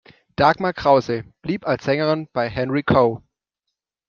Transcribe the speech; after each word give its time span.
Dagmar 0.35 0.73
Krause 0.73 1.23
blieb 1.43 1.67
als 1.67 1.83
Sängerin 1.83 2.27
bei 2.33 2.49
Henry 2.49 2.81
Cow. 2.81 3.21